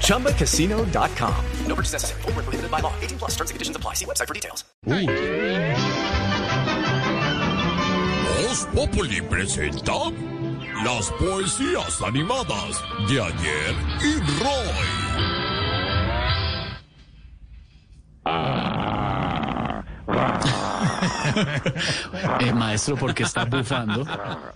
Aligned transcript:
ChumbaCasino.com. 0.00 1.44
No 1.66 1.74
purchase 1.74 1.92
necessary. 1.92 2.22
Full 2.22 2.32
prohibited 2.32 2.70
by 2.70 2.80
law. 2.80 2.94
18 3.02 3.18
plus 3.18 3.32
terms 3.32 3.50
and 3.50 3.56
conditions 3.56 3.76
apply. 3.76 3.94
See 3.94 4.06
website 4.06 4.28
for 4.28 4.34
details. 4.34 4.64
Voz 8.36 8.68
Populi 8.74 9.20
presenta 9.22 9.92
las 10.84 11.10
poesías 11.12 12.00
animadas 12.02 12.82
de 13.08 13.20
ayer 13.20 13.74
y 14.02 14.16
Roy. 14.42 15.43
Eh, 22.40 22.52
maestro, 22.52 22.96
¿por 22.96 23.14
qué 23.14 23.22
está 23.22 23.44
bufando? 23.44 24.04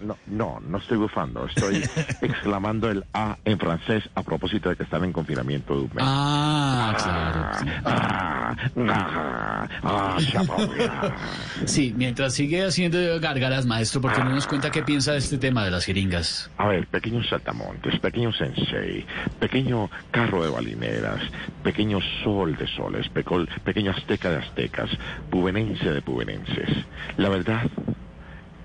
No, 0.01 0.17
no, 0.27 0.61
no 0.61 0.79
estoy 0.79 0.99
bufando. 0.99 1.47
Estoy 1.47 1.83
exclamando 2.21 2.91
el 2.91 3.05
A 3.13 3.37
en 3.45 3.59
francés 3.59 4.05
a 4.15 4.23
propósito 4.23 4.69
de 4.69 4.77
que 4.77 4.83
están 4.83 5.05
en 5.05 5.13
confinamiento. 5.13 5.75
Dume. 5.75 5.91
Ah, 5.99 6.95
claro. 6.97 7.75
Ah, 7.85 8.57
ah, 8.89 9.69
ah, 9.83 10.19
chapoya. 10.21 11.15
Sí, 11.65 11.93
mientras 11.97 12.35
sigue 12.35 12.65
haciendo 12.65 12.99
gárgaras, 13.21 13.67
maestro, 13.67 14.01
¿por 14.01 14.13
qué 14.13 14.25
no 14.25 14.31
nos 14.31 14.47
cuenta 14.47 14.71
qué 14.71 14.83
piensa 14.83 15.13
de 15.13 15.19
este 15.19 15.39
tema 15.39 15.65
de 15.65 15.71
las 15.71 15.85
jeringas? 15.85 16.51
A 16.57 16.69
ver, 16.69 16.87
pequeños 16.87 17.29
saltamontes, 17.29 17.99
pequeño 18.01 18.33
sensei, 18.33 19.07
pequeño 19.41 19.91
carro 20.11 20.45
de 20.45 20.51
balineras, 20.51 21.21
pequeño 21.63 21.99
sol 22.23 22.57
de 22.57 22.67
soles, 22.69 23.09
pequeño 23.09 23.91
azteca 23.91 24.31
de 24.31 24.37
aztecas, 24.39 24.91
pubenense 25.31 25.91
de 25.91 26.03
pubenenses. 26.39 26.85
La 27.17 27.29
verdad, 27.29 27.63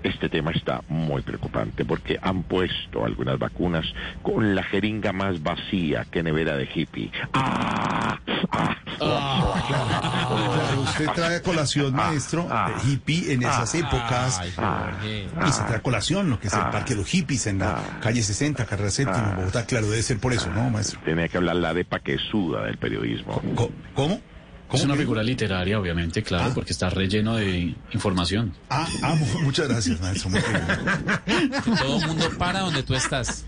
este 0.02 0.28
tema 0.28 0.52
está 0.52 0.82
muy 0.88 1.22
preocupante 1.22 1.84
porque 1.84 2.18
han 2.20 2.42
puesto 2.42 3.04
algunas 3.04 3.38
vacunas 3.38 3.86
con 4.22 4.54
la 4.54 4.62
jeringa 4.62 5.12
más 5.12 5.42
vacía 5.42 6.06
que 6.10 6.22
nevera 6.22 6.56
de 6.56 6.68
hippie. 6.72 7.10
¡Ah! 7.32 8.18
¡Ah! 8.50 8.76
Claro, 8.96 10.82
usted 10.82 11.08
trae 11.14 11.36
a 11.36 11.42
colación, 11.42 11.94
maestro, 11.94 12.46
ah, 12.50 12.70
eh, 12.70 12.80
hippie 12.86 13.32
en 13.32 13.42
esas 13.42 13.74
épocas. 13.74 14.40
y 14.44 15.52
se 15.52 15.62
trae 15.64 15.76
a 15.76 15.82
colación 15.82 16.30
lo 16.30 16.38
que 16.38 16.48
es 16.48 16.54
el 16.54 16.60
Parque 16.70 16.94
de 16.94 17.00
los 17.00 17.08
Hippies 17.08 17.46
en 17.46 17.58
la 17.58 17.82
calle 18.00 18.22
60, 18.22 18.64
carrera 18.66 18.90
séptima, 18.90 19.34
Bogotá. 19.36 19.66
Claro, 19.66 19.88
debe 19.88 20.02
ser 20.02 20.18
por 20.18 20.32
eso, 20.32 20.50
¿no, 20.50 20.70
maestro? 20.70 21.00
Tenía 21.04 21.28
que 21.28 21.38
hablar 21.38 21.56
la 21.56 21.70
arepa 21.70 21.98
que 22.00 22.18
suda 22.18 22.64
del 22.64 22.76
periodismo. 22.76 23.42
¿Cómo? 23.94 24.20
¿Cómo 24.74 24.82
Es 24.82 24.84
una 24.84 24.96
figura 24.96 25.22
literaria, 25.22 25.78
obviamente, 25.78 26.22
claro, 26.22 26.52
porque 26.54 26.72
está 26.72 26.90
relleno 26.90 27.36
de 27.36 27.74
información. 27.92 28.52
Ah, 28.70 28.86
ah, 29.02 29.14
mu- 29.14 29.40
muchas 29.42 29.68
gracias, 29.68 30.00
maestro. 30.00 30.30
muy 30.30 30.40
bien. 30.40 31.50
Todo 31.78 32.00
el 32.00 32.06
mundo 32.06 32.28
para 32.38 32.60
donde 32.60 32.82
tú 32.82 32.94
estás. 32.94 33.44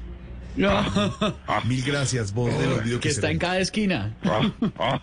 Ah, 0.67 1.61
mil 1.67 1.83
gracias, 1.85 2.35
del 2.35 2.73
olvido 2.73 2.99
Que 2.99 3.09
que 3.09 3.15
está 3.15 3.31
en 3.31 3.39
cada 3.39 3.59
esquina. 3.59 4.15
Ah, 4.25 4.51
ah. 4.79 5.01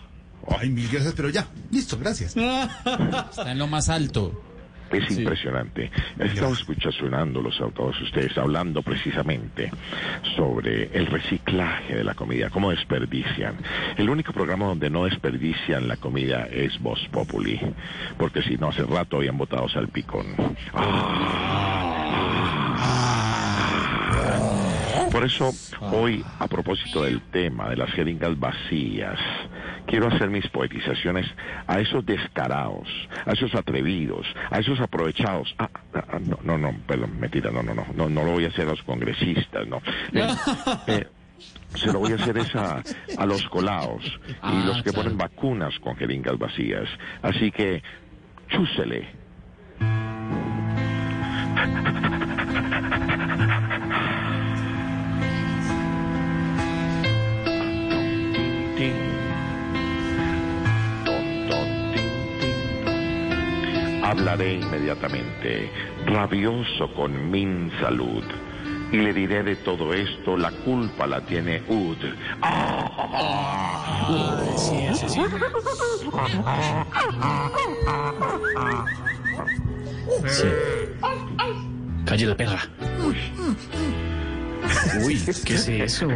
Ay, 0.58 0.68
mil 0.68 0.88
gracias, 0.90 1.14
pero 1.16 1.30
ya, 1.30 1.46
listo, 1.70 1.96
gracias. 1.98 2.36
Está 3.30 3.50
en 3.52 3.58
lo 3.58 3.66
más 3.66 3.88
alto. 3.88 4.42
Es 4.90 5.18
impresionante. 5.18 5.90
Estamos 6.18 6.60
escuchando 6.60 6.92
sonando 6.92 7.40
los 7.40 7.60
a 7.60 7.68
todos 7.68 8.00
ustedes 8.00 8.36
hablando 8.38 8.82
precisamente 8.82 9.70
sobre 10.36 10.90
el 10.96 11.06
reciclaje 11.06 11.96
de 11.96 12.04
la 12.04 12.14
comida, 12.14 12.50
cómo 12.50 12.70
desperdician. 12.70 13.56
El 13.96 14.10
único 14.10 14.32
programa 14.32 14.66
donde 14.66 14.90
no 14.90 15.04
desperdician 15.04 15.88
la 15.88 15.96
comida 15.96 16.46
es 16.46 16.78
Voz 16.80 17.00
Populi, 17.10 17.60
porque 18.18 18.42
si 18.42 18.56
no 18.56 18.68
hace 18.68 18.84
rato 18.84 19.16
habían 19.16 19.38
votado 19.38 19.68
salpicón. 19.68 20.26
Por 25.10 25.24
eso, 25.24 25.52
hoy, 25.80 26.24
a 26.38 26.48
propósito 26.48 27.02
del 27.02 27.20
tema 27.30 27.68
de 27.68 27.76
las 27.76 27.90
jeringas 27.92 28.38
vacías, 28.38 29.18
quiero 29.86 30.08
hacer 30.08 30.30
mis 30.30 30.46
poetizaciones 30.48 31.26
a 31.66 31.80
esos 31.80 32.04
descarados, 32.06 32.88
a 33.26 33.32
esos 33.32 33.54
atrevidos, 33.54 34.26
a 34.50 34.58
esos 34.58 34.80
aprovechados. 34.80 35.54
Ah, 35.58 35.68
ah, 35.94 36.18
no, 36.20 36.38
no, 36.42 36.58
no, 36.58 36.76
perdón, 36.86 37.18
mentira, 37.20 37.50
no, 37.50 37.62
no, 37.62 37.74
no, 37.74 37.86
no, 37.94 38.08
no 38.08 38.24
lo 38.24 38.32
voy 38.32 38.44
a 38.44 38.48
hacer 38.48 38.66
a 38.66 38.70
los 38.70 38.82
congresistas, 38.82 39.66
no. 39.68 39.80
Eh, 40.12 40.26
eh, 40.86 41.06
se 41.74 41.92
lo 41.92 41.98
voy 41.98 42.12
a 42.12 42.14
hacer 42.16 42.38
es 42.38 42.54
a, 42.54 42.82
a 43.18 43.26
los 43.26 43.42
colados 43.48 44.04
y 44.28 44.34
Ah, 44.42 44.62
los 44.66 44.76
que 44.82 44.90
claro. 44.90 45.02
ponen 45.04 45.18
vacunas 45.18 45.78
con 45.80 45.96
jeringas 45.96 46.38
vacías. 46.38 46.88
Así 47.22 47.50
que, 47.50 47.82
chúsele. 48.48 49.08
Hablaré 64.04 64.54
inmediatamente, 64.54 65.70
rabioso 66.06 66.92
con 66.94 67.30
min 67.30 67.70
salud, 67.80 68.22
y 68.92 68.98
le 68.98 69.14
diré 69.14 69.42
de 69.42 69.56
todo 69.56 69.94
esto, 69.94 70.36
la 70.36 70.50
culpa 70.50 71.06
la 71.06 71.22
tiene 71.22 71.62
Ud. 71.68 71.96
Sí, 74.56 74.76
ese 74.90 75.08
sí. 75.08 75.20
Sí. 80.28 80.48
Calle 82.04 82.26
la 82.26 82.36
perra. 82.36 82.60
Uy, 85.02 85.18
¿qué 85.44 85.54
es 85.54 85.68
eso? 85.68 86.06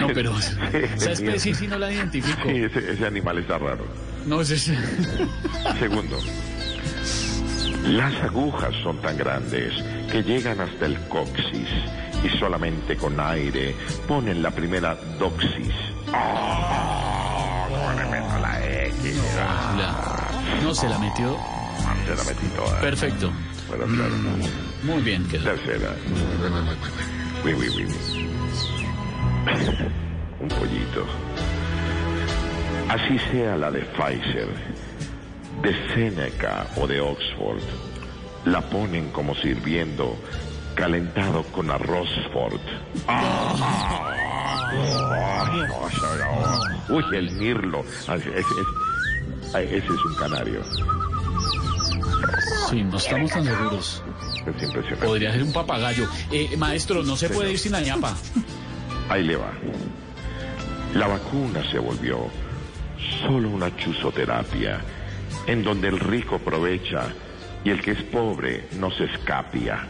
No, 0.00 0.08
pero 0.14 0.32
esa 0.38 1.12
especie 1.12 1.54
sí 1.54 1.66
no 1.66 1.78
la 1.78 1.92
identifico. 1.92 2.48
Sí, 2.48 2.62
ese, 2.62 2.92
ese 2.92 3.06
animal 3.06 3.38
está 3.38 3.58
raro. 3.58 3.84
No, 4.26 4.40
es 4.40 4.50
ese. 4.50 4.76
Segundo, 5.78 6.18
las 7.84 8.14
agujas 8.22 8.74
son 8.82 9.00
tan 9.00 9.16
grandes 9.16 9.72
que 10.10 10.22
llegan 10.22 10.60
hasta 10.60 10.86
el 10.86 10.98
coxis 11.08 11.68
y 12.22 12.28
solamente 12.38 12.96
con 12.96 13.18
aire 13.18 13.74
ponen 14.06 14.42
la 14.42 14.50
primera 14.50 14.94
doxis. 15.18 15.72
¡Ah! 16.12 17.66
¿Cómo 17.68 17.92
le 17.92 18.06
meto 18.10 18.38
la 18.40 18.86
X? 18.86 19.16
No 20.62 20.74
se 20.74 20.88
la 20.88 20.98
metió. 20.98 21.38
Se 22.06 22.16
la 22.16 22.24
metí 22.24 22.46
toda. 22.56 22.80
Perfecto. 22.80 23.32
Bueno, 23.68 23.86
claro. 23.86 24.14
Muy 24.84 25.02
bien 25.02 25.24
quedó. 25.28 25.44
Tercera. 25.44 25.94
Uy, 27.44 27.52
uy. 27.54 27.86
Un 30.40 30.48
pollito. 30.48 31.06
Así 32.90 33.20
sea 33.30 33.56
la 33.56 33.70
de 33.70 33.82
Pfizer, 33.82 34.48
de 35.62 35.94
Seneca 35.94 36.66
o 36.76 36.88
de 36.88 37.00
Oxford, 37.00 37.62
la 38.46 38.60
ponen 38.62 39.10
como 39.10 39.32
sirviendo 39.36 40.16
calentado 40.74 41.44
con 41.52 41.70
arroz 41.70 42.08
Ford. 42.32 42.58
Uy, 46.88 47.04
el 47.16 47.30
mirlo. 47.30 47.84
Ah, 48.08 48.16
ese 49.60 49.76
es 49.78 50.04
un 50.04 50.14
canario. 50.18 50.60
Sí, 52.70 52.82
no 52.82 52.96
estamos 52.96 53.30
tan 53.30 53.44
seguros. 53.44 54.02
Es 54.34 54.62
impresionante. 54.64 55.06
Podría 55.06 55.30
ser 55.30 55.44
un 55.44 55.52
papagayo. 55.52 56.08
Eh, 56.32 56.56
maestro, 56.56 57.04
no 57.04 57.16
se 57.16 57.30
puede 57.30 57.52
ir 57.52 57.58
sin 57.60 57.70
la 57.70 57.82
ñapa. 57.82 58.16
Ahí 59.08 59.22
le 59.22 59.36
va. 59.36 59.52
La 60.94 61.06
vacuna 61.06 61.62
se 61.70 61.78
volvió 61.78 62.28
solo 63.20 63.48
una 63.50 63.74
chuzoterapia 63.76 64.80
en 65.46 65.62
donde 65.62 65.88
el 65.88 65.98
rico 65.98 66.36
aprovecha 66.36 67.08
y 67.64 67.70
el 67.70 67.80
que 67.82 67.92
es 67.92 68.02
pobre 68.04 68.68
no 68.78 68.90
se 68.90 69.04
escapia. 69.04 69.86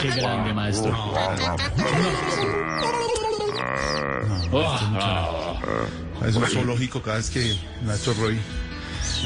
Qué 0.00 0.10
grande, 0.10 0.52
maestro. 0.52 0.92
Ah, 1.16 1.56
Es 6.26 6.36
un 6.36 6.46
zoológico 6.46 7.02
cada 7.02 7.16
vez 7.18 7.30
que 7.30 7.58
maestro 7.84 8.14
Roy. 8.14 8.38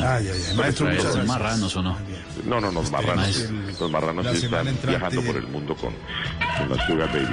Ay, 0.00 0.28
ay, 0.32 0.42
ay. 0.50 0.56
Maestro, 0.56 0.86
los 0.90 1.02
gracias. 1.02 1.26
marranos 1.26 1.76
o 1.76 1.82
no. 1.82 1.96
No, 2.44 2.60
no, 2.60 2.70
los 2.70 2.90
marranos, 2.90 3.16
maestro. 3.16 3.56
los 3.80 3.90
marranos 3.90 4.26
están 4.26 4.66
viajando 4.86 5.22
por 5.22 5.36
el 5.36 5.46
mundo 5.48 5.74
con, 5.76 5.92
con 6.58 6.68
las 6.76 6.86
sugar 6.86 7.08
babies. 7.08 7.28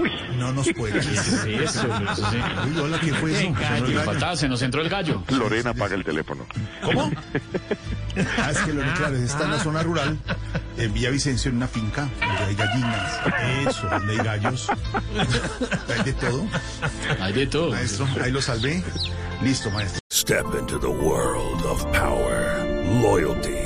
Uy, 0.00 0.10
No 0.38 0.52
nos 0.52 0.68
puede. 0.72 1.02
Sí, 1.02 1.14
eso, 1.54 1.86
eso 1.86 2.30
sí. 2.30 2.36
Uy, 2.68 2.78
hola, 2.78 2.98
¿qué 3.00 3.12
fue 3.14 3.32
eso? 3.32 3.54
Gallo, 3.54 4.36
se 4.36 4.48
nos 4.48 4.62
entró 4.62 4.80
el 4.82 4.88
gallo. 4.88 5.22
Lorena 5.28 5.70
apaga 5.70 5.94
el 5.94 6.04
teléfono. 6.04 6.46
¿Cómo? 6.82 7.10
Ah, 8.38 8.50
es 8.50 8.58
que 8.60 8.72
lo 8.72 8.80
claro, 8.94 9.14
está 9.16 9.44
en 9.44 9.50
la 9.50 9.58
zona 9.58 9.82
rural, 9.82 10.18
en 10.78 10.94
Villavicencio, 10.94 11.50
en 11.50 11.58
una 11.58 11.68
finca, 11.68 12.08
donde 12.18 12.44
hay 12.44 12.54
gallinas, 12.54 13.20
eso, 13.66 13.86
donde 13.90 14.12
hay 14.14 14.18
gallos, 14.24 14.68
hay 15.94 16.02
de 16.02 16.12
todo. 16.14 16.46
Hay 17.20 17.32
de 17.34 17.46
todo. 17.46 17.70
Maestro, 17.72 18.08
ahí 18.24 18.32
lo 18.32 18.40
salvé. 18.40 18.82
Listo, 19.42 19.70
maestro. 19.70 20.00
Step 20.10 20.46
into 20.58 20.78
the 20.78 20.88
world 20.88 21.62
of 21.66 21.84
power, 21.92 22.64
loyalty, 23.02 23.65